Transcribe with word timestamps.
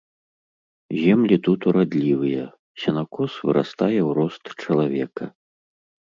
Землі 1.01 1.37
тут 1.47 1.67
урадлівыя, 1.71 2.43
сенакос 2.85 3.37
вырастае 3.49 4.01
ў 4.07 4.19
рост 4.23 4.43
чалавека. 4.67 5.25